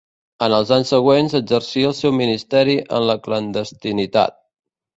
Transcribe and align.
En 0.45 0.53
els 0.59 0.71
anys 0.77 0.93
següents 0.93 1.35
exercí 1.41 1.85
el 1.91 1.93
seu 1.99 2.15
ministeri 2.21 2.77
en 3.01 3.07
la 3.11 3.19
clandestinitat. 3.29 4.39